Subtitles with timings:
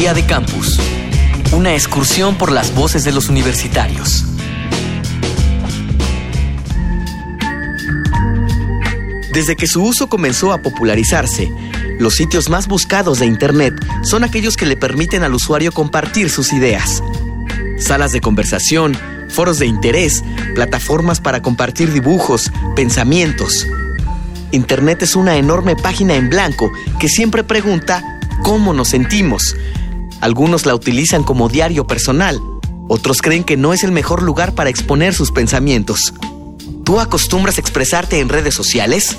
[0.00, 0.80] Día de Campus.
[1.52, 4.24] Una excursión por las voces de los universitarios.
[9.34, 11.52] Desde que su uso comenzó a popularizarse,
[11.98, 16.54] los sitios más buscados de Internet son aquellos que le permiten al usuario compartir sus
[16.54, 17.02] ideas.
[17.76, 18.96] Salas de conversación,
[19.28, 20.24] foros de interés,
[20.54, 23.66] plataformas para compartir dibujos, pensamientos.
[24.50, 29.54] Internet es una enorme página en blanco que siempre pregunta cómo nos sentimos.
[30.20, 32.40] Algunos la utilizan como diario personal,
[32.88, 36.12] otros creen que no es el mejor lugar para exponer sus pensamientos.
[36.84, 39.16] ¿Tú acostumbras expresarte en redes sociales?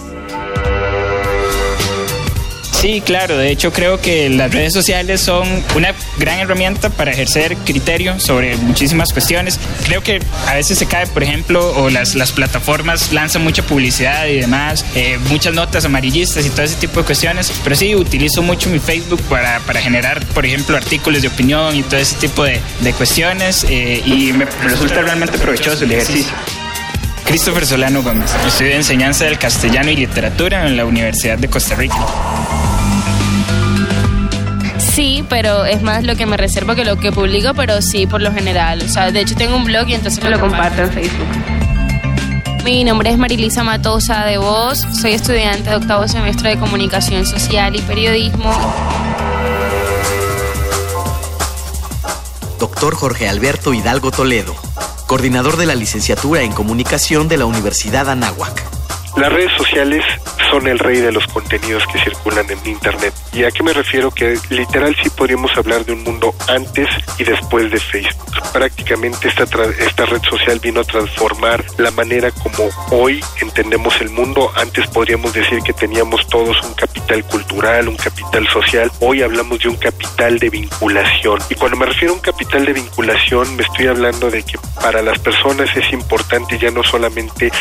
[2.81, 3.37] Sí, claro.
[3.37, 8.57] De hecho, creo que las redes sociales son una gran herramienta para ejercer criterio sobre
[8.57, 9.59] muchísimas cuestiones.
[9.85, 14.25] Creo que a veces se cae, por ejemplo, o las, las plataformas lanzan mucha publicidad
[14.25, 17.53] y demás, eh, muchas notas amarillistas y todo ese tipo de cuestiones.
[17.63, 21.83] Pero sí, utilizo mucho mi Facebook para, para generar, por ejemplo, artículos de opinión y
[21.83, 23.63] todo ese tipo de, de cuestiones.
[23.69, 26.33] Eh, y me resulta realmente provechoso el ejercicio.
[27.25, 28.33] Christopher Solano Gómez.
[28.47, 31.95] Estudio enseñanza del castellano y literatura en la Universidad de Costa Rica.
[34.93, 38.21] Sí, pero es más lo que me reservo que lo que publico, pero sí por
[38.21, 38.81] lo general.
[38.81, 41.27] O sea, de hecho tengo un blog y entonces lo comparto en Facebook.
[42.65, 47.73] Mi nombre es Marilisa Matosa de Voz, soy estudiante de octavo semestre de Comunicación Social
[47.75, 48.53] y Periodismo.
[52.59, 54.53] Doctor Jorge Alberto Hidalgo Toledo,
[55.07, 58.70] coordinador de la licenciatura en Comunicación de la Universidad Anáhuac.
[59.17, 60.03] Las redes sociales
[60.49, 63.13] son el rey de los contenidos que circulan en Internet.
[63.33, 64.09] ¿Y a qué me refiero?
[64.09, 68.31] Que literal sí podríamos hablar de un mundo antes y después de Facebook.
[68.53, 74.51] Prácticamente esta, esta red social vino a transformar la manera como hoy entendemos el mundo.
[74.55, 78.91] Antes podríamos decir que teníamos todos un capital cultural, un capital social.
[78.99, 81.39] Hoy hablamos de un capital de vinculación.
[81.49, 85.01] Y cuando me refiero a un capital de vinculación, me estoy hablando de que para
[85.01, 87.51] las personas es importante ya no solamente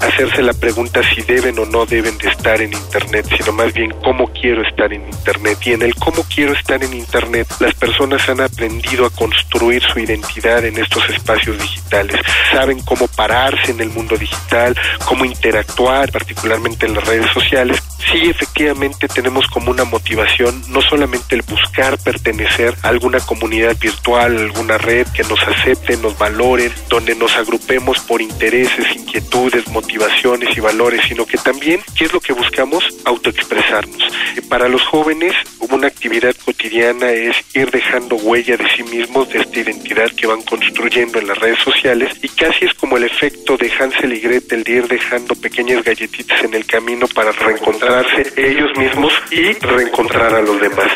[0.00, 3.90] hacerse la pregunta si deben o no deben de estar en Internet, sino más bien
[4.02, 5.58] cómo quiero estar en Internet.
[5.64, 9.98] Y en el cómo quiero estar en Internet, las personas han aprendido a construir su
[9.98, 12.20] identidad en estos espacios digitales.
[12.52, 17.82] Saben cómo pararse en el mundo digital, cómo interactuar, particularmente en las redes sociales.
[18.10, 24.36] Sí, efectivamente tenemos como una motivación no solamente el buscar pertenecer a alguna comunidad virtual,
[24.36, 30.60] alguna red que nos acepte, nos valoren, donde nos agrupemos por intereses, inquietudes, motivaciones y
[30.60, 32.84] valores, sino que también, ¿qué es lo que buscamos?
[33.04, 34.02] Autoexpresarnos.
[34.48, 35.34] Para los jóvenes,
[35.70, 40.42] una actividad cotidiana es ir dejando huella de sí mismos, de esta identidad que van
[40.42, 44.64] construyendo en las redes sociales, y casi es como el efecto de Hansel y Gretel
[44.64, 47.32] de ir dejando pequeñas galletitas en el camino para
[48.36, 50.90] ellos mismos y reencontrar a los demás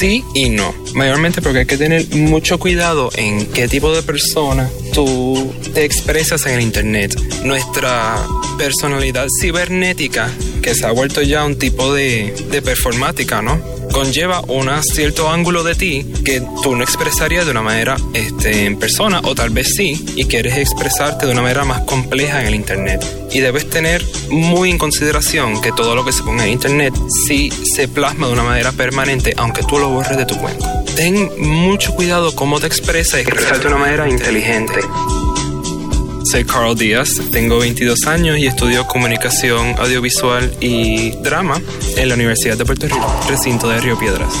[0.00, 0.74] sí y no.
[0.94, 6.46] Mayormente porque hay que tener mucho cuidado en qué tipo de persona tú te expresas
[6.46, 7.20] en el Internet.
[7.44, 8.16] Nuestra
[8.56, 13.60] personalidad cibernética, que se ha vuelto ya un tipo de, de performática, ¿no?
[13.90, 18.78] conlleva un cierto ángulo de ti que tú no expresarías de una manera este, en
[18.78, 22.54] persona o tal vez sí y quieres expresarte de una manera más compleja en el
[22.54, 23.04] internet.
[23.32, 26.94] Y debes tener muy en consideración que todo lo que se ponga en internet
[27.26, 30.84] sí se plasma de una manera permanente aunque tú lo borres de tu cuenta.
[30.96, 34.80] Ten mucho cuidado cómo te expresas y expresarte de una manera inteligente
[36.30, 41.60] soy Carl Díaz, tengo 22 años y estudio comunicación audiovisual y drama
[41.96, 44.32] en la Universidad de Puerto Rico, recinto de Río Piedras.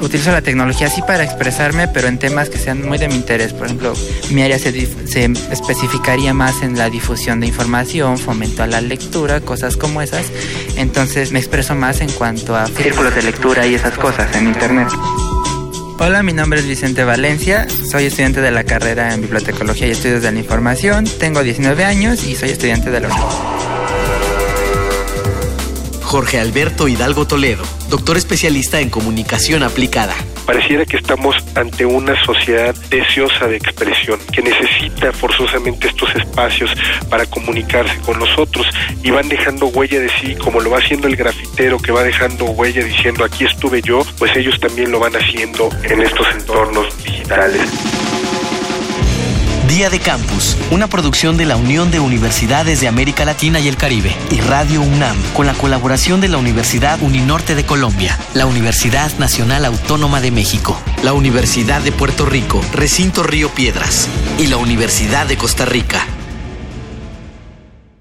[0.00, 3.52] Utilizo la tecnología así para expresarme, pero en temas que sean muy de mi interés.
[3.52, 3.94] Por ejemplo,
[4.30, 4.72] mi área se,
[5.06, 10.26] se especificaría más en la difusión de información, fomento a la lectura, cosas como esas.
[10.76, 14.88] Entonces me expreso más en cuanto a círculos de lectura y esas cosas en Internet.
[15.98, 20.20] Hola, mi nombre es Vicente Valencia, soy estudiante de la carrera en Bibliotecología y Estudios
[20.20, 23.28] de la Información, tengo 19 años y soy estudiante de la UNAM.
[26.02, 30.14] Jorge Alberto Hidalgo Toledo, doctor especialista en comunicación aplicada.
[30.46, 36.70] Pareciera que estamos ante una sociedad deseosa de expresión, que necesita forzosamente estos espacios
[37.10, 38.66] para comunicarse con nosotros
[39.02, 42.44] y van dejando huella de sí, como lo va haciendo el grafitero que va dejando
[42.46, 47.95] huella diciendo aquí estuve yo, pues ellos también lo van haciendo en estos entornos digitales.
[49.68, 53.76] Día de Campus, una producción de la Unión de Universidades de América Latina y el
[53.76, 59.10] Caribe y Radio UNAM, con la colaboración de la Universidad Uninorte de Colombia, la Universidad
[59.18, 64.08] Nacional Autónoma de México, la Universidad de Puerto Rico, Recinto Río Piedras
[64.38, 66.06] y la Universidad de Costa Rica.